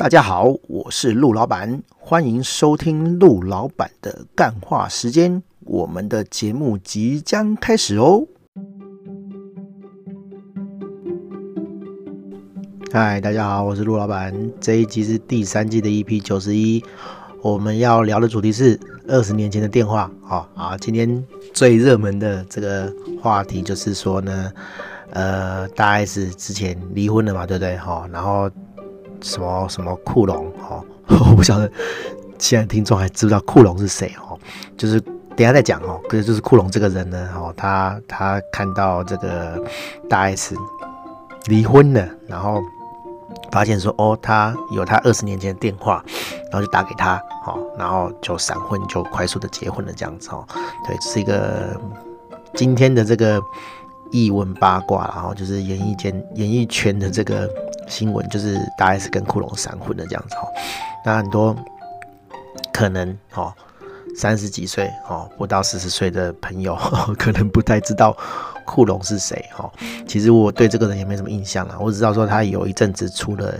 [0.00, 5.42] 大家好，我是陆老板，欢迎收听陆老板的干话时间。
[5.66, 8.26] 我们的节目即将开始哦。
[12.90, 14.34] 嗨，大家好，我是陆老板。
[14.58, 16.82] 这一集是第三季的 EP 九十一，
[17.42, 20.10] 我们要聊的主题是二十年前的电话。
[20.22, 21.22] 好啊，今天
[21.52, 22.90] 最热门的这个
[23.20, 24.50] 话题就是说呢，
[25.10, 27.76] 呃，大 S 之前离婚了嘛，对不对？
[27.76, 28.50] 哈，然后。
[29.20, 31.70] 什么什么库龙哦， 我不晓得
[32.38, 34.38] 现在听众还知不知道库龙是谁哦？
[34.76, 36.00] 就是等下再讲哦。
[36.08, 39.62] 可是就是库龙这个人呢，哦，他他看到这个
[40.08, 40.54] 大 S
[41.46, 42.60] 离婚了，然后
[43.52, 46.04] 发现说哦，他有他二十年前的电话，
[46.50, 47.16] 然后就打给他，
[47.46, 50.46] 哦，然后就闪婚，就快速的结婚了这样子哦。
[50.86, 51.78] 对，是一个
[52.54, 53.40] 今天的这个
[54.12, 57.48] 艺文八卦，然后就是演艺圈演艺圈的这个。
[57.88, 60.46] 新闻就是大概是跟库龙闪婚的这样子哦，
[61.04, 61.56] 那很多
[62.72, 63.52] 可能哦
[64.16, 66.78] 三十几岁哦不到四十岁的朋友
[67.18, 68.16] 可能不太知道
[68.64, 69.68] 库龙是谁哈。
[70.06, 73.52] 其实我对这个人也没什么印象了，我只知道说他有一阵子出了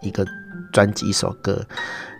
[0.00, 0.26] 一个
[0.72, 1.64] 专辑一首歌，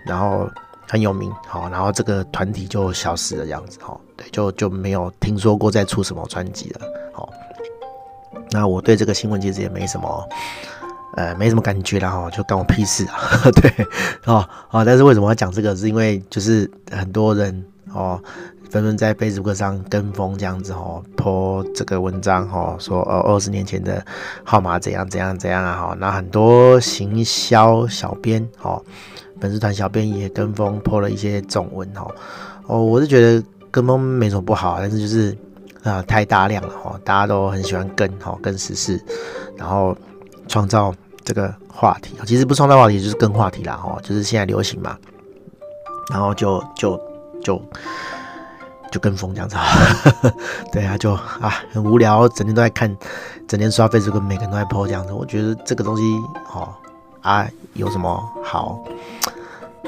[0.07, 0.49] 然后
[0.89, 6.87] 很有名好，然后这个团体就消失了这样子哈，对，就就没有听说过再出什么专辑了。
[7.17, 7.29] 哦，
[8.51, 10.29] 那我对这个新闻其实也没什么。
[11.15, 13.17] 呃，没什么感觉了哈，就干我屁事啊，
[13.57, 13.87] 对，
[14.27, 15.75] 哦哦，但是为什么要讲这个？
[15.75, 18.21] 是因为就是很多人哦，
[18.69, 24.05] 纷纷在 Facebook 上跟风这样子哦泼这个文章哦，说哦二十年前的
[24.45, 28.85] 号码怎样怎样怎样啊哈，那很多行销小编哦，
[29.41, 32.15] 粉丝团小编也跟风泼了一些总文哦，
[32.67, 35.35] 哦，我是觉得跟风没什么不好，但是就是
[35.91, 39.03] 啊、太大量了哈，大家都很喜欢跟哈跟时事，
[39.57, 39.97] 然后
[40.49, 40.95] 创造。
[41.25, 44.97] 这个话题其实不创造话题，就是跟话题啦，哈，就是现在流行嘛，
[46.09, 46.97] 然后就就
[47.43, 47.61] 就
[48.93, 49.57] 就跟风这样子，
[50.71, 52.97] 对啊，就啊很无聊，整天都在看，
[53.49, 55.13] 整天刷 Facebook，每个人都在 po 这样子。
[55.13, 56.03] 我觉得这个东西，
[56.55, 56.73] 哦
[57.23, 58.79] 啊，有什么好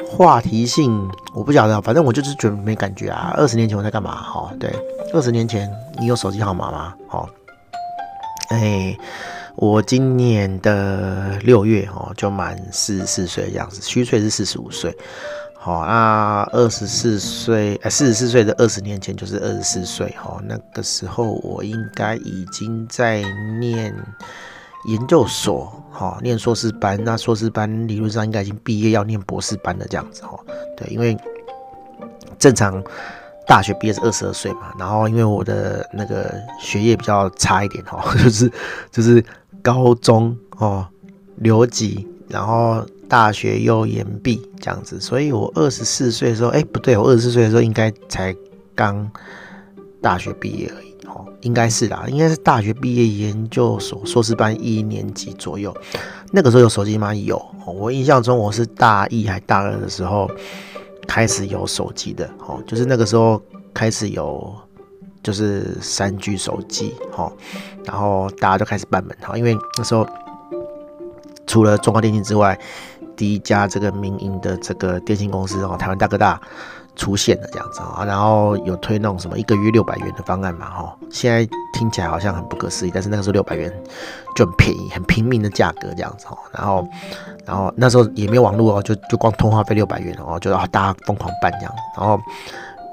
[0.07, 1.09] 话题性？
[1.35, 3.33] 我不晓得，反正我就是觉得没感觉啊。
[3.37, 4.15] 二十年前我在干嘛？
[4.15, 4.71] 哈，对，
[5.13, 6.95] 二十年前你有手机号码吗？
[7.09, 7.29] 好，
[8.51, 8.97] 哎。
[9.61, 14.97] 我今年的六月哦，就满四十四岁这样子，虚岁是四十五岁。
[15.57, 20.15] 好，那二十四岁，哎，四十四岁的二十年前就是二十四岁。
[20.17, 23.25] 哈，那个时候我应该已经在
[23.59, 23.93] 念
[24.89, 26.99] 研究所，哈，念硕士班。
[27.05, 30.23] 那硕士班理论上应该已经毕业，要念博士班的这样子。
[30.23, 30.39] 哈，
[30.77, 31.17] 对，因为
[32.39, 32.83] 正常
[33.47, 34.73] 大学毕业是二十二岁嘛。
[34.79, 38.53] 然后因为我的那个学业比较差一点，哈，就 是
[38.91, 39.25] 就是。
[39.61, 40.87] 高中哦
[41.39, 48.35] 留级，然后大学又延毕这样子，所以我二十四岁的时候，哎不对，我二十四岁的时候应该才
[48.75, 49.11] 刚
[50.01, 55.75] 大学毕业而已哦，应该是啦，应该是大学毕业研究所硕士班一年级左右，
[56.33, 57.15] 那个时候有手机吗？
[57.15, 60.31] 有，我印象中我是大一还大二的时候
[61.07, 63.41] 开始有手机的哦，就是那个时候
[63.73, 64.55] 开始有。
[65.21, 67.31] 就是三 G 手机，哈，
[67.85, 70.07] 然后大家就开始办门号，因为那时候
[71.45, 72.59] 除了中华电信之外，
[73.17, 76.41] 第一家这个民营的这个电信公司哦，台湾大哥大
[76.99, 83.73] 出现了这样子啊，然后有推那种什么一个月六百元的方案嘛，哈，现在听起来好像很不可思议，但是那个时候六百元
[84.37, 86.87] 就很便宜，很平民的价格这样子哦，然后
[87.47, 92.21] 然后那时候也没有网络哦，就就光通话费六百元哦，就啊大家疯狂办这样，然后。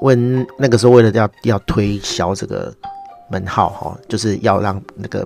[0.01, 2.71] 问那个时候为了要要推销这个
[3.29, 5.25] 门号哈，就是要让那个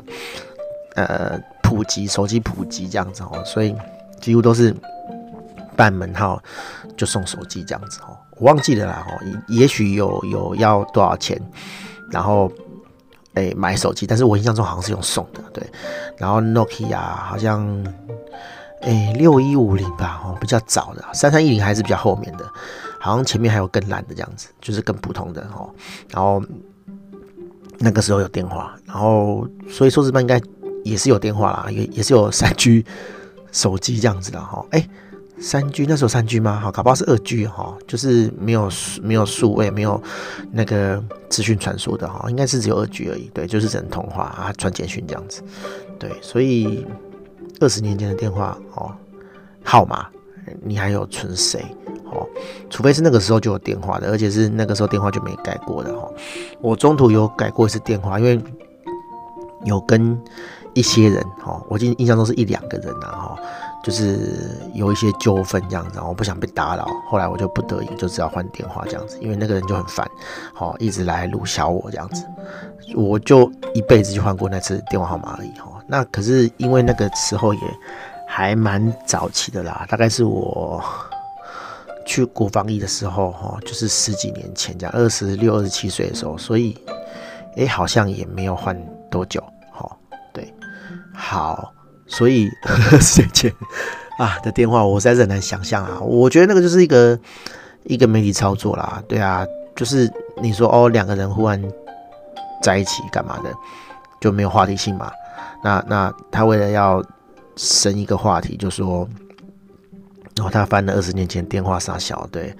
[0.93, 3.75] 呃普及手机普及这样子哦，所以
[4.21, 4.73] 几乎都是
[5.75, 6.41] 办门号
[6.99, 9.15] 就送手机这样子哦，我忘记了啦哦，
[9.47, 11.41] 也许有有要多少钱，
[12.11, 12.51] 然后
[13.35, 15.63] 诶买手机，但是我印象中好像是用送的对，
[16.17, 17.65] 然后 Nokia 好像
[18.81, 22.45] 诶六一五零吧哦，比较早的，三三一零还是比较后面的。
[23.01, 25.73] 好像前面还有更烂的这样子，就是更普通的哦。
[26.09, 26.43] 然后
[27.77, 30.37] 那个时候有电话，然后所以硕士班应该
[30.83, 32.85] 也是有电话啦，也也是有三 G
[33.53, 34.65] 手机这样子的哈。
[34.71, 34.85] 哎，
[35.41, 36.59] 三 G 那时候三 G 吗？
[36.59, 38.69] 好，搞不好是二 G 哈，就是没有
[39.01, 40.01] 没有数位，没有
[40.51, 43.31] 那个资讯传输的哈，应该是只有二 G 而已。
[43.33, 45.41] 对，就是只能通话啊，传简讯这样子。
[45.97, 46.85] 对，所以
[47.59, 48.91] 二十年前的电话哦，
[49.63, 50.07] 号码
[50.61, 51.63] 你还有存谁？
[52.11, 52.27] 哦，
[52.69, 56.09] 除非是那个时候就有电话的，而且是那个时候电话就没改过的哈。
[56.59, 58.41] 我中途有改过一次电话，因为
[59.63, 60.19] 有跟
[60.73, 63.35] 一些人哈，我记印象中是一两个人呐哈，
[63.81, 70.05] 就是有一些纠纷这样子，我不想被打扰，后来我就不得已就只好换电话这样子，因为那个人就很烦，
[70.53, 72.25] 好一直来鲁小我这样子，
[72.95, 75.81] 我就一辈子就换过那次电话号码而已哈。
[75.87, 77.59] 那可是因为那个时候也
[78.27, 80.83] 还蛮早期的啦，大概是我
[82.05, 86.77] 去国防役的时候哈，就是十几年前这样，二十六、二十七岁的时候，所以
[87.55, 88.77] 哎、好像也没有换
[89.09, 89.97] 多久，好
[90.33, 90.53] 对，
[91.13, 91.73] 好。
[92.09, 92.49] 所以
[92.99, 93.53] 睡前
[94.17, 95.99] 啊的电话，我实在是很难想象啊。
[96.01, 97.17] 我觉得那个就是一个
[97.83, 99.45] 一个媒体操作啦，对啊，
[99.75, 100.11] 就是
[100.41, 101.63] 你说哦，两个人忽然
[102.61, 103.53] 在一起干嘛的，
[104.19, 105.09] 就没有话题性嘛。
[105.63, 107.03] 那那他为了要
[107.55, 109.07] 生一个话题，就说，
[110.35, 112.53] 然后他翻了二十年前电话傻小，对，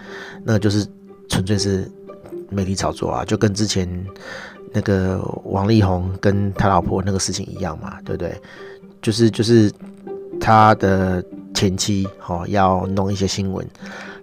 [0.44, 0.88] 那就是
[1.28, 1.90] 纯粹是
[2.50, 3.90] 媒体炒作啊，就跟之前
[4.74, 8.42] 那个王力宏跟他老婆那个事情一样嘛，对不对？
[9.01, 9.72] 就是就是
[10.40, 11.24] 他的
[11.54, 13.66] 前妻、哦、要弄一些新闻，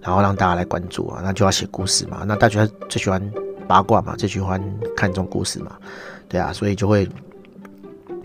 [0.01, 2.23] 然后让大家来关注啊，那就要写故事嘛。
[2.27, 3.21] 那大家最喜欢
[3.67, 4.61] 八卦嘛，最喜欢
[4.97, 5.73] 看这种故事嘛，
[6.29, 7.09] 对啊，所以就会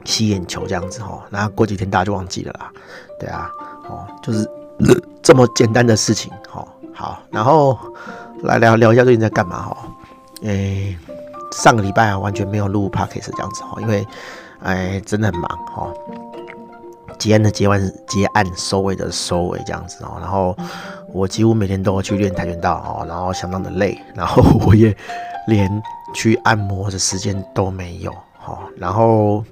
[0.06, 1.24] 吸眼球这样子哈、哦。
[1.30, 2.71] 那过几天大家就忘记了啦，
[3.19, 3.51] 对啊，
[3.89, 4.50] 哦，就是
[5.21, 6.68] 这么简单的事情、哦。
[6.94, 7.77] 好，然后
[8.44, 9.77] 来聊聊一下最近在干嘛哈？
[10.44, 10.97] 诶、
[11.51, 14.06] 上个礼拜啊完全没有录 podcast 这样子哈，因为
[14.59, 15.92] 哎真的很忙哈。
[17.21, 20.18] 结案的结完，结案收尾的收尾，这样子哦。
[20.19, 20.57] 然后
[21.13, 24.95] 我几乎每天都要去练跆拳道哦，然后相当的累，然后我也
[25.47, 25.69] 连
[26.15, 28.12] 去按摩的时间都没有
[28.44, 28.57] 哦。
[28.75, 29.45] 然后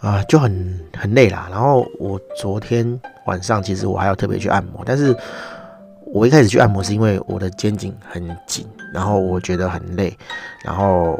[0.00, 1.48] 啊、就很很累啦。
[1.50, 5.16] 然后我昨天晚上其实我还要特别去按摩，但是
[6.04, 10.14] 我一开始去按摩是因为我的肩颈很紧，然后我觉得很累，
[10.62, 11.18] 然后。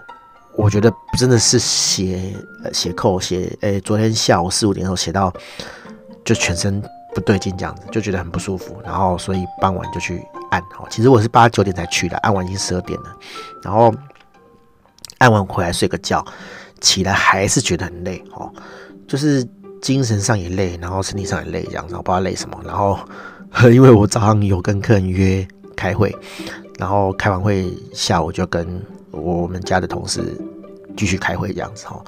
[0.54, 2.34] 我觉得真的是写
[2.72, 5.32] 写扣写，诶、昨天下午四五点的时候写到，
[6.24, 6.82] 就全身
[7.14, 10.60] 不对劲这样子，就觉得很不舒服，然后所以傍晚就去按。
[10.78, 13.16] 哦，其实我是八九点才去的，按完已经十二点了，
[13.62, 13.92] 然后
[15.18, 16.24] 按完回来睡个觉，
[16.80, 18.52] 起来还是觉得很累哦，
[19.08, 19.46] 就是
[19.80, 22.60] 精神上也累，然后身体上也累，这样子，我不知道累什么。
[22.64, 22.98] 然后
[23.72, 26.14] 因为我早上有跟客人约开会，
[26.78, 28.80] 然后开完会下午就跟。
[29.12, 30.36] 我们家的同事
[30.96, 32.02] 继续开会这样子哈，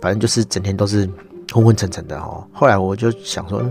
[0.00, 1.08] 反正就是整天都是
[1.52, 2.46] 昏昏沉沉的哈。
[2.52, 3.62] 后来我就想说，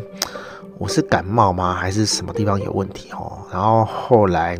[0.77, 1.73] 我是感冒吗？
[1.73, 3.37] 还是什么地方有问题哈？
[3.51, 4.57] 然后后来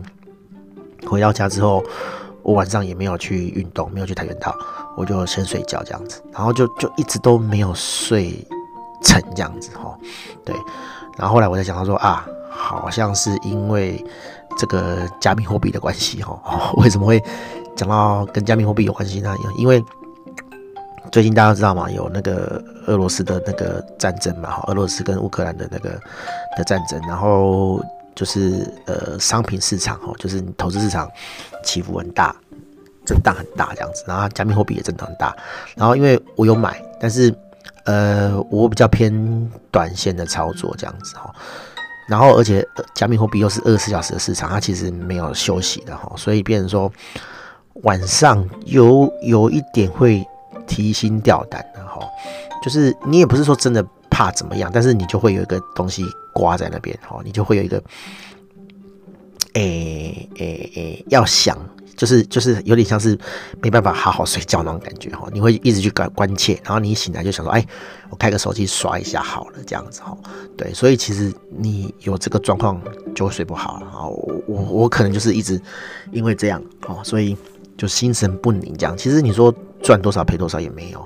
[1.06, 1.84] 回到家之后，
[2.42, 4.56] 我晚上也没有去运动，没有去跆拳道，
[4.98, 8.46] 我就先睡觉这样子，然后就就一直都没有睡
[9.04, 9.96] 成这样子哈。
[10.44, 10.56] 对，
[11.18, 14.04] 然后后来我才想到说啊，好像是因为
[14.58, 17.24] 这个加密货币的关系哈， 为什么会？
[17.76, 19.84] 讲到跟加密货币有关系呢，因为
[21.12, 25.90] 最近大家知道嘛，有那个俄罗斯的那个战争嘛，哈，俄罗斯跟乌克兰的那个
[26.58, 27.84] 的战争，然后
[28.16, 31.10] 就是呃商品市场哈，就是你投资市场
[31.64, 32.36] 起伏很大，
[33.06, 35.36] 震荡很大这样子，然后加密货币也震荡很大，
[35.76, 37.34] 然后因为我有买，但是
[37.86, 41.34] 呃我比较偏短线的操作这样子哈，
[42.08, 46.92] 然后而且加密货币又是二十四小时的市场，它其实没有休息的哈，所以变成说。
[47.84, 50.26] 晚上有有一点会
[50.66, 52.00] 提心吊胆的哈，
[52.64, 57.84] 就是你也不是说真的怕怎么样，但是你就会有一个东西挂在那边哈，你就会有一个，
[59.54, 61.58] 诶诶诶，要想
[61.96, 63.18] 就是就是有点像是
[63.62, 67.64] 没办法好好睡觉那种感觉哈，你会一直去关关切，然后你一醒来就想说，哎，
[68.10, 70.18] 我开个手机刷一下好了这样子哈，
[70.58, 72.82] 对，所以其实你有这个状况
[73.14, 75.62] 就会睡不好了啊，我我我可能就是一直
[76.12, 77.38] 因为这样哦，所以。
[77.78, 81.00] 就心神不宁这样，其实你说赚多少赔多少也没有，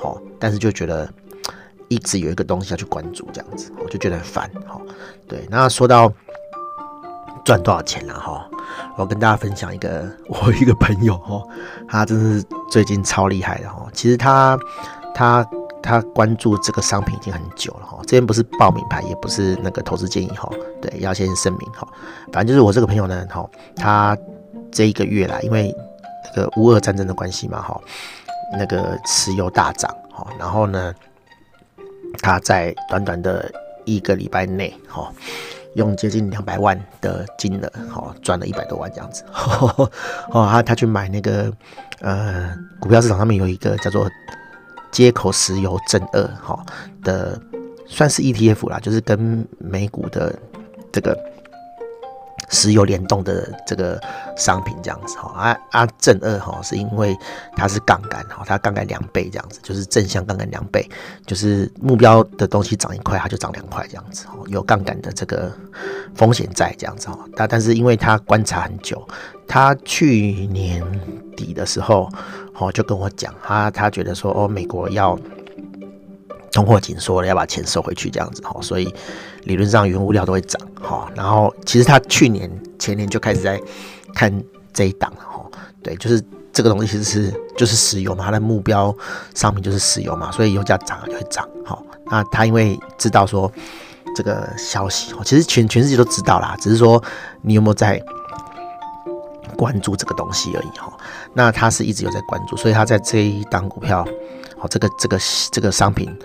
[0.00, 1.08] 好，但是就觉得
[1.88, 4.80] 一直有一个东西要去关注这样子，我就觉得很烦，好，
[5.26, 5.46] 对。
[5.50, 6.12] 那说到
[7.44, 8.48] 赚多少钱了哈，
[8.96, 11.42] 我跟大家分享一个 我一个朋友哈，
[11.88, 13.86] 他真是最近超厉害的哈。
[13.92, 14.56] 其实他
[15.12, 15.44] 他
[15.82, 20.48] 他关注这个商品已经很久了哈，这边不是报名牌，也不是那个投资建议哈，
[20.80, 21.86] 对，要先声明哈。
[22.32, 24.16] 反正就是我这个朋友呢，哈，他
[24.70, 25.74] 这一个月来，因为
[26.34, 27.80] 个乌俄战争的关系嘛，哈，
[28.58, 30.94] 那个石油大涨，哈，然后呢，
[32.20, 33.50] 他在短短的
[33.84, 35.12] 一个礼拜内，哈，
[35.74, 39.24] 用接近两百万的金额，哈，赚了一百多万这样子，
[40.30, 41.52] 哦，他他去买那个，
[42.00, 44.08] 呃，股票市场上面有一个叫做
[44.90, 46.64] 街口石油正二，哈
[47.02, 47.40] 的，
[47.86, 50.34] 算是 ETF 啦，就是跟美股的
[50.92, 51.31] 这个。
[52.52, 54.00] 石油联动的这个
[54.36, 55.32] 商品这样子哈。
[55.36, 57.16] 啊啊，正二哈是因为
[57.56, 60.88] 它是杠杆哈，它杠杆两倍这样子，就是正向杠杆两倍，
[61.26, 65.52] 就是目标的东西涨一块，它就涨两块这样子哦，有杠杆的这个
[66.14, 67.18] 风险在这样子哈。
[67.34, 69.04] 但但是因为他观察很久，
[69.48, 70.84] 他去年
[71.36, 72.08] 底的时候
[72.54, 75.18] 哦就跟我讲，他他觉得说哦美国要。
[76.52, 78.94] 通货紧缩了，要把钱收回去，这样子哈，所以
[79.44, 81.10] 理论上原物料都会涨哈。
[81.14, 83.58] 然后其实他去年前年就开始在
[84.14, 84.30] 看
[84.72, 85.44] 这一档了哈，
[85.82, 88.94] 对，就是这个东西其实是就是石油嘛，它的目标
[89.34, 91.82] 商品就是石油嘛，所以油价涨了就会涨哈。
[92.10, 93.50] 那他因为知道说
[94.14, 97.02] 这个消息，其实全全世界都知道啦，只是说
[97.40, 97.98] 你有没有在
[99.56, 100.92] 关注这个东西而已哈。
[101.32, 104.06] 那他是一直有在关注，所以他在这一档股票。
[104.62, 105.18] 哦，这个这个
[105.50, 106.16] 这个商品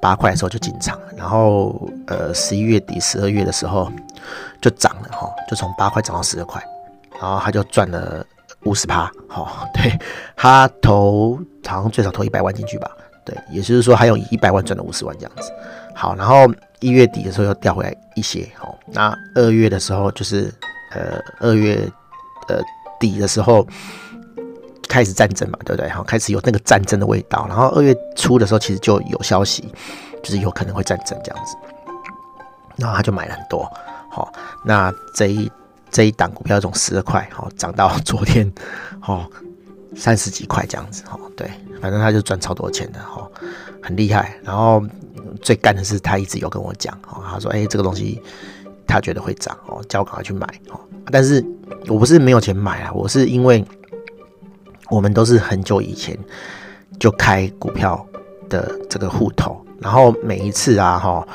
[0.00, 3.92] 八块的时候就进场，然后呃十一月底十二月的时候
[4.60, 6.60] 就涨了哈，就从八块涨到十二块，
[7.20, 8.26] 然后他就赚了
[8.64, 9.96] 五十趴，好， 对，
[10.34, 12.90] 他投好像最少投一百万进去吧，
[13.24, 15.52] 对，也就是说还有一百万赚了五十万这样子，
[15.94, 20.50] 好，然后一月底的时候又掉回来一些，哦，那二月的时候就是
[20.92, 21.86] 呃二月
[22.48, 22.58] 呃
[22.98, 23.66] 底的时候。
[24.92, 25.88] 开始战争嘛，对不对？
[25.88, 27.46] 好，开始有那个战争的味道。
[27.48, 29.72] 然后二月初的时候，其实就有消息，
[30.22, 31.56] 就是有可能会战争这样子。
[32.76, 33.66] 然后他就买了很多，
[34.10, 34.30] 好，
[34.62, 35.50] 那这一
[35.90, 38.52] 这一档股票从十二块，好，涨到昨天，
[39.00, 39.26] 好，
[39.96, 43.26] 三十几块这样子，哈，对，反正他就赚超多钱的，哈，
[43.82, 44.34] 很厉害。
[44.42, 44.84] 然后
[45.40, 48.20] 最干的是，他一直有跟我讲，哦，他说，哎，这个东西
[48.86, 50.78] 他觉得会涨，哦，叫我赶快去买，哦，
[51.10, 51.42] 但是
[51.88, 53.64] 我不是没有钱买啊，我是因为。
[54.92, 56.14] 我们都是很久以前
[57.00, 58.06] 就开股票
[58.50, 61.26] 的这个户头，然后每一次啊，哈，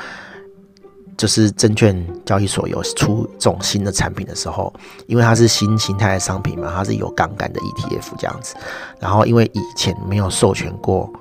[1.16, 4.72] 就是证券交易所有出这种新的产品的时候，
[5.08, 8.54] 因为它是新形态的商品嘛，它是有杠杆的 ETF 这样子，
[9.00, 11.12] 然后因为以前没有授权过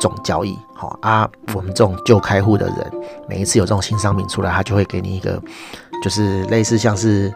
[0.00, 2.92] 总交易，好啊，我们这种旧开户的人，
[3.28, 5.40] 每一次有这种新商品出来，他就会给你一个，
[6.02, 7.32] 就是类似像是，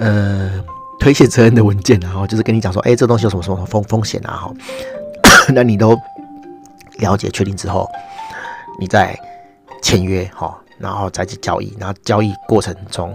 [0.00, 0.64] 呃。
[1.04, 4.32] 推卸责任的文件，然后就是跟你讲说，哎、这东西有什么什么风风险啊？
[4.32, 4.54] 哈，
[5.52, 5.94] 那你都
[6.96, 7.86] 了解确定之后，
[8.80, 9.14] 你再
[9.82, 13.14] 签约哈，然后再去交易，然后交易过程中，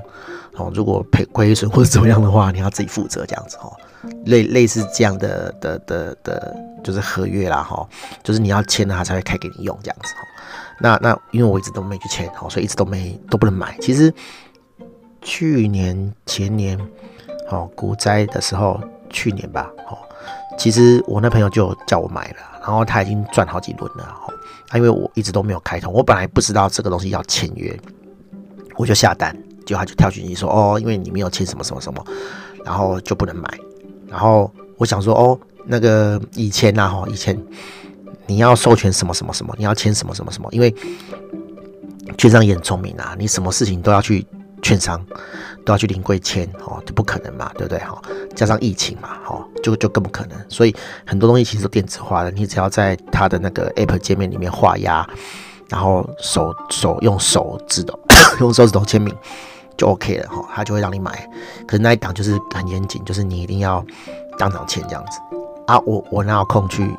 [0.53, 3.73] 哦，如果赔亏损或者怎么样的话，你要自己负责这样子哦，
[4.25, 7.89] 类类似这样的的的的，就是合约啦哈，
[8.21, 10.21] 就是你要签了他才会开给你用这样子哈。
[10.79, 13.75] 那那因为我一直都没去签，哦所以一直都没都不能买。
[13.81, 14.13] 其实
[15.23, 16.79] 去年前年。
[17.49, 18.79] 哦，股灾的时候，
[19.09, 19.97] 去年吧，哦，
[20.57, 24.33] 其实我那朋友就叫我买了，然后他已经赚好几轮了，哦，
[24.67, 27.75] 他因为我一直都没有开通，我本来不知道这个东西要签约，
[28.75, 32.05] 我就下单，结果他就跳讯息说，哦，因为你没有签什么什么什么，
[32.63, 33.49] 然后就不能买，
[34.07, 37.35] 然后我想说，哦，那个以前呐，哈，以前
[38.27, 40.73] 你要授权什么什么什么，你要签什么什么什么，因为
[42.15, 44.23] 券商也很聪明啊，你什么事情都要去。
[44.61, 45.01] 券商
[45.65, 47.79] 都要去临柜签哦，就不可能嘛，对不对？
[47.79, 48.01] 哈，
[48.35, 50.37] 加上疫情嘛，哈，就就更不可能。
[50.49, 50.75] 所以
[51.05, 55.07] 很多东西其实都电子化的，你只要在它的那个 App 界面里面画押，
[55.69, 57.99] 然后手手用手指头
[58.39, 59.15] 用手指头签名
[59.77, 61.29] 就 OK 了哈，他就会让你买。
[61.67, 63.85] 可是那一档就是很严谨，就是你一定要
[64.37, 65.19] 当场签这样子
[65.67, 65.79] 啊。
[65.85, 66.89] 我我哪有空去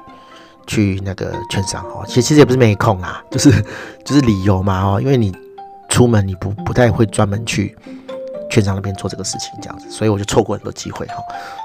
[0.67, 2.05] 去那个券商哦？
[2.07, 3.51] 其实其实也不是没空啊，就是
[4.05, 5.35] 就是理由嘛哦，因为你。
[5.91, 7.77] 出门你不不太会专门去
[8.51, 11.15] 券商那边做这个事情，这样子，所以我就错过很多机会哈，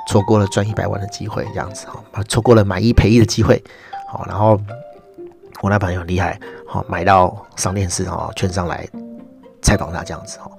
[0.07, 3.61] 错过了赚一百万的机会，这样子哈，错过了买一赔一的机会，
[4.07, 4.59] 好，然后
[5.61, 8.87] 我那朋友很厉害，好，买到上电视哈，券商来
[9.61, 10.49] 采访他这样子哈，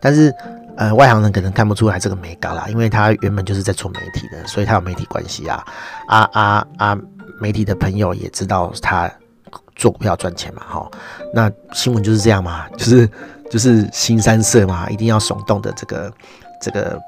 [0.00, 0.34] 但是
[0.76, 5.64] 呃外行人可能看不出来这个眉角啦，因为他原本就是在做媒体的，所以他有媒体关系啊，
[6.08, 6.98] 啊啊啊，
[7.40, 9.10] 媒体的朋友也知道他。
[9.76, 10.90] 做股票赚钱嘛，哈，
[11.34, 13.06] 那新闻就是这样嘛，就是
[13.50, 16.12] 就是新三色嘛，一定要耸动的这个
[16.60, 17.00] 这个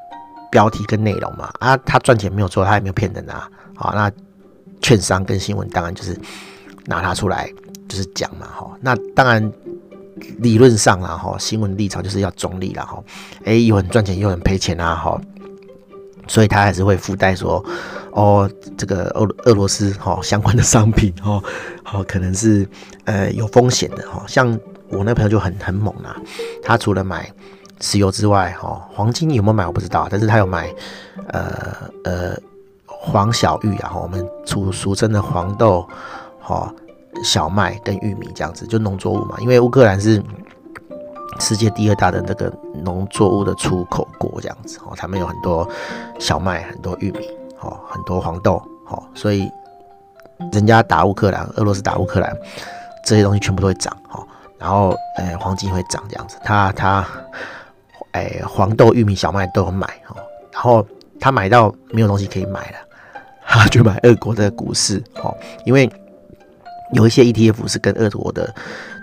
[0.50, 4.10] 标题跟内容嘛，啊，他赚钱没有错，他也没有骗人啊，好，那
[4.80, 6.18] 券商跟新闻当然就是
[6.86, 7.52] 拿他出来
[7.88, 9.52] 就是讲嘛，哈，那当然
[10.38, 13.02] 理论上啦，哈，新闻立场就是要中立啦，哈，
[13.44, 15.20] 哎，有人赚钱，有人赔钱啊，哈。
[16.30, 17.64] 所以他还是会附带说，
[18.12, 21.42] 哦，这个俄俄罗斯哈相关的商品哈，
[21.82, 22.68] 好可能是
[23.06, 24.22] 呃有风险的哈。
[24.28, 24.52] 像
[24.90, 26.16] 我那朋友就很很猛啊，
[26.62, 27.30] 他除了买
[27.80, 30.72] 石油之外哈，黄金有没有买我不知道，但是他有买
[31.28, 31.52] 呃
[32.04, 32.36] 呃
[32.86, 35.86] 黄小玉啊，我们俗俗称的黄豆
[36.40, 36.72] 哈
[37.22, 40.22] 小麦跟玉米这样子，就农作物嘛，因为乌克兰是
[41.38, 42.52] 世界第二大的那个
[42.82, 45.68] 农作物的出口国这样子哦，他们有很多
[46.18, 47.28] 小麦、很多玉米
[47.60, 49.48] 哦，很多黄豆哦，所以
[50.52, 52.36] 人家打乌克兰，俄罗斯打乌克兰，
[53.04, 54.26] 这些东西全部都会涨哦。
[54.58, 57.06] 然后，呃，黄金会涨这样子，他他，
[58.12, 60.16] 哎，黄豆、玉米、小麦都有买哦。
[60.52, 60.86] 然后
[61.20, 62.78] 他买到没有东西可以买了，
[63.46, 65.90] 他就买俄国的股市哦，因为
[66.92, 68.54] 有一些 ETF 是跟俄国的。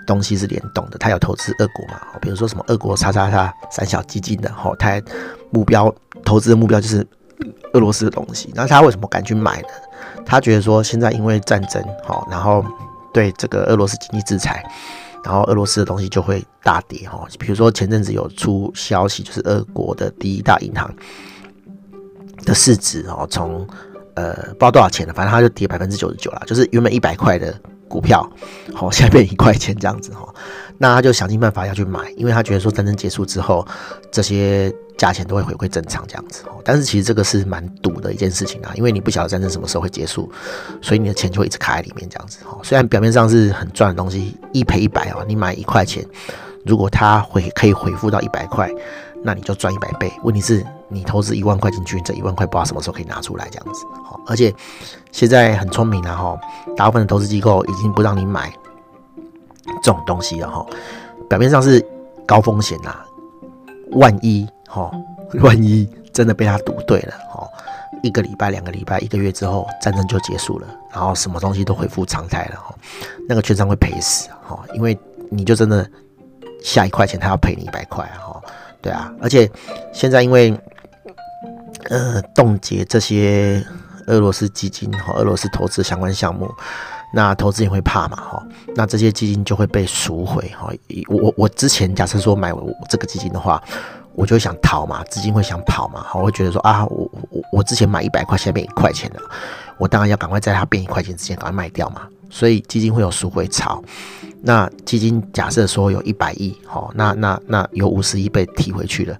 [0.06, 2.00] 东西是联动的，他有投资俄国嘛？
[2.20, 5.02] 比如说什么俄国叉叉叉三小基金的，吼，他
[5.50, 5.92] 目标
[6.24, 7.04] 投资的目标就是
[7.72, 8.52] 俄罗斯的东西。
[8.54, 9.68] 那他为什么敢去买呢？
[10.24, 12.64] 他觉得说现在因为战争，吼，然后
[13.12, 14.64] 对这个俄罗斯经济制裁，
[15.26, 17.26] 然后俄罗斯的东西就会大跌，哈。
[17.36, 20.88] 比如说前阵子有出消息，就是俄国的第一大银行
[22.44, 23.66] 的市值，哦，从
[24.14, 27.52] 呃不知道多少钱了，反正它就跌百分之九十九了，就是原本一百块的。
[27.88, 28.28] 股票，
[28.74, 30.26] 好， 现在变一块钱这样子哈，
[30.78, 33.66] 那他就想尽办法要去买，因为他觉得说战争结束之后，
[34.10, 36.44] 这些价钱都会回归正常这样子。
[36.46, 40.28] 哦但是其实这个是蛮赌的一件事情啊，因为你不晓得战争什么时候会结束，
[40.82, 42.38] 所以你的钱就会一直卡在里面这样子。
[42.44, 46.04] 哈，虽然表面上是很赚的东西，一赔一百啊，你买一块钱，
[46.64, 48.68] 如果它回可以回复到一百块，
[49.22, 50.12] 那你就赚一百倍。
[50.24, 53.84] 问题是，你投资一万块进去，这一万块不知道什么时候可以拿出来这样子。
[54.04, 54.54] 好，而且
[55.10, 56.38] 现在很聪明了哈，
[56.76, 58.52] 大部分的投资机构已经不让你买
[59.82, 60.64] 这种东西了哈。
[61.28, 61.84] 表面上是
[62.24, 62.94] 高风险呐，
[63.92, 64.88] 万一哈，
[65.42, 67.48] 万一真的被他赌对了哈，
[68.04, 72.72] 一个礼拜、两个礼拜、一个月之后，战争就结束了，然后什么东西都恢复常态了哈，
[73.28, 74.96] 那个券商会赔死哈，因为
[75.30, 75.84] 你就真的
[76.62, 78.40] 下一块钱，他要赔你一百块哈，
[78.80, 79.50] 对啊，而且
[79.92, 80.56] 现在因为。
[81.88, 83.64] 呃，冻结这些
[84.06, 86.50] 俄罗斯基金和俄罗斯投资相关项目，
[87.14, 88.16] 那投资人会怕嘛？
[88.16, 90.72] 哈，那这些基金就会被赎回哈。
[91.08, 92.52] 我我我之前假设说买
[92.88, 93.62] 这个基金的话，
[94.14, 99.20] 我就想逃嘛，资金会想跑嘛，我会觉得说啊，我我我之前买一百块，现在变一块钱了，
[99.78, 102.02] 我当然要赶快在它变一块钱之前赶快卖掉嘛。
[102.28, 103.82] 所以基金会有赎回潮。
[104.42, 109.16] 那基金假设说有一百亿，哈，那那那有五十亿被提回去了，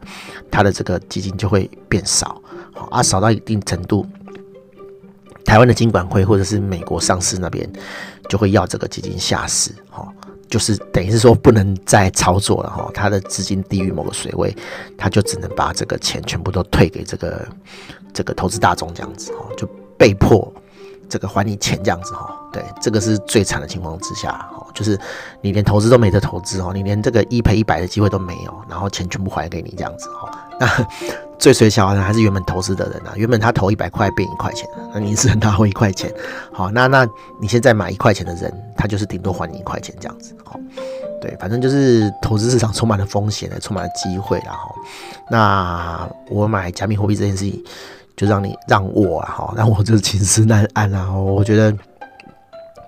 [0.50, 2.40] 它的这个基金就会变少。
[2.90, 4.06] 啊，少到一定程度，
[5.45, 7.69] 台湾的金管会或者是美国上市那边
[8.28, 10.06] 就会要这个基金下市，哈，
[10.49, 14.54] 就是等于是说不能再操作了，哈，他的资金低于某个水位，
[14.97, 17.49] 他就只能把这个钱全部都退给这个
[18.12, 20.52] 这个投资大众这样子，哈，就被迫
[21.08, 24.99] 这个还你钱这样子，哈，对，这个是最惨的情况之下，哈，就是
[25.40, 30.86] 你连投资都没得投资，哦，你连这个一赔一百的机会都没有，然后钱全部还给你这样子，哈， 那。
[31.38, 36.10] 最衰小的还是原本投资的人啊，原本他投一百块变一块钱，那你只能拿回一块钱。
[36.50, 37.06] 好，那那
[37.38, 40.34] 你现在买一块钱的人，他就是顶多还你一块钱这样子。
[40.42, 40.58] 好，
[41.21, 44.75] 对，反正就是投资市场充满了风险的，充满了机会然后，
[45.30, 47.62] 那我买加密货币这件事情，
[48.16, 51.12] 就让你让我啊，哈，让我就寝食难安啊。
[51.12, 51.72] 我觉得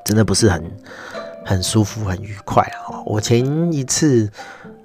[0.05, 0.65] 真的不是很
[1.45, 3.03] 很舒服、很愉快啊。
[3.05, 4.31] 我前一次。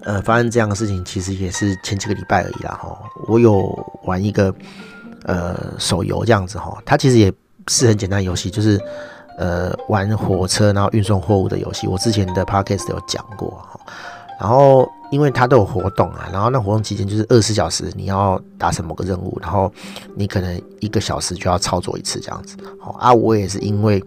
[0.06, 2.94] 呃，发生这样的事情其实也是前几个礼拜而已啦哈。
[3.26, 4.54] 我有玩一个
[5.24, 7.32] 呃手游这样子哈，它其实也
[7.70, 8.78] 是很简单游戏，就是
[9.38, 11.88] 呃玩火车然后运送货物的游戏。
[11.88, 13.80] 我之前的 podcast 有讲过哈。
[14.42, 19.72] 然后因为它都有活动啊，然后那活动期间就是二十四小时你要达成某个任务，然后
[20.16, 22.58] 你可能一个小时就要操作一次这样子。
[22.80, 24.04] 好啊，我也是因为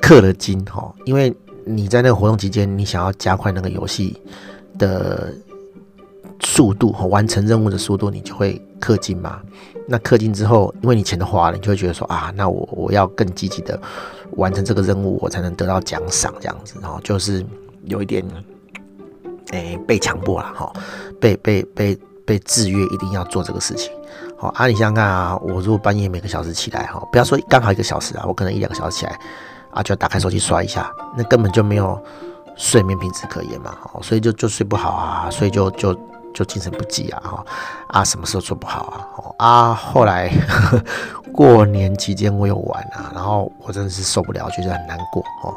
[0.00, 4.20] 氪了金哈，因为你在那个活动期间，你想要加快那个游戏。
[4.76, 5.32] 的
[6.40, 9.40] 速度和完成任务的速度，你就会氪金嘛。
[9.86, 13.80] 那氪金之后，因为你钱都花了，你就会觉得说啊，那我我要更积极的
[14.32, 16.74] 完成这个任务，我才能得到奖赏这样子。
[16.82, 17.46] 然后就是
[17.84, 18.24] 有一点，
[19.52, 20.72] 诶、被强迫了哈，
[21.20, 23.92] 被被被被制约，一定要做这个事情。
[24.36, 29.18] 好啊，你想想看啊，我如果半夜每个小时起来哈，不要说刚好一个小时啊，我可能一两个小时起来
[29.70, 32.02] 啊，就要打开手机刷一下，那根本就没有。
[32.56, 35.92] 睡眠品质可言嘛，所以就就睡不好啊，所以就就
[36.34, 37.46] 就精神不济啊，哈
[37.88, 39.08] 啊，什么时候做不好啊？
[39.16, 40.84] 哦啊，后来呵 呵
[41.32, 45.54] 过年期间我有玩啊，然后我真的是受不了，觉得很难过哦，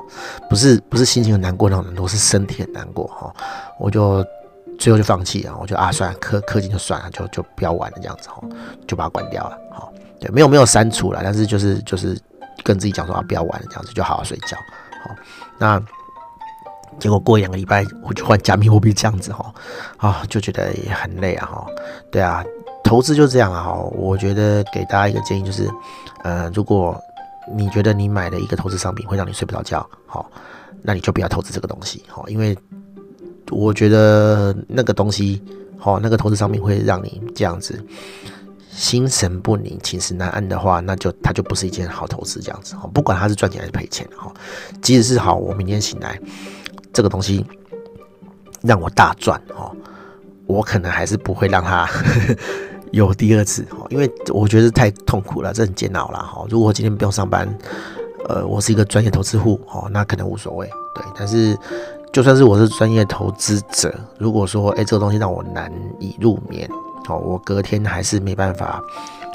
[0.50, 3.34] 不是不是心情很难过那种难过，是身体很难过哈，
[3.80, 4.24] 我就
[4.80, 8.42] 最后就放弃了，我就啊算了，氪氪金就算了，就就不要玩了这样子哈，
[8.88, 12.20] 就把它关掉了，好，对，没有没有删除了，但是就是就是
[12.64, 14.56] 跟自己讲说啊不要玩了这样子，就好好睡觉，
[15.04, 15.16] 好，
[15.58, 15.82] 那。
[17.00, 19.54] 结果过两个礼拜，我就换加密货币这样子哈，
[19.98, 21.66] 啊，就觉得也很累啊哈。
[22.12, 22.44] 对啊，
[22.84, 23.74] 投资就这样啊哈。
[23.94, 25.70] 我觉得给大家一个建议就是，
[26.24, 27.00] 呃，如果
[27.56, 30.30] 你觉得你买的一个投资商品会让你睡不着觉，好，
[30.82, 32.58] 那你就不要投资这个东西，好，因为
[33.52, 35.42] 我觉得那个东西，
[35.82, 37.82] 哦，那个投资商品会让你这样子
[38.70, 42.40] 心神不宁、寝食难安的话，那就它就不是一件好投资。
[42.42, 44.32] 这样子，不管它是赚钱还是赔钱，哈，
[44.82, 46.20] 即使是好，我明天醒来，
[46.98, 47.46] 这个东西
[48.64, 49.72] 让我大赚，哦，
[50.48, 51.88] 我可能还是不会让他
[52.92, 56.44] 有第二次，哦，因为我觉得太痛苦了，这很煎熬了，哈。
[56.50, 57.48] 如果今天不用上班，
[58.28, 61.56] 呃，我是一个专业投资户，哦，那可能无所谓，对，但是。
[62.14, 66.68] 就算是我是专业投资者，如果说哎、这个东西让我难以入眠，
[67.10, 68.82] 哦，我隔天还是没办法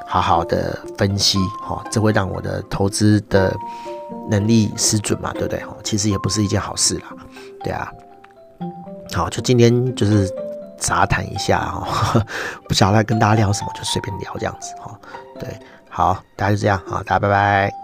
[0.09, 3.55] 好好的分析，哦，这会让我的投资的
[4.29, 5.61] 能力失准嘛，对不对？
[5.61, 7.15] 哦，其实也不是一件好事啦，
[7.63, 7.91] 对啊。
[9.15, 10.31] 好，就今天就是
[10.79, 12.25] 杂谈一下哈，
[12.69, 14.99] 不晓得跟大家聊什么，就随便聊这样子哈。
[15.39, 15.49] 对，
[15.89, 17.82] 好，大家就这样，好，大家拜拜。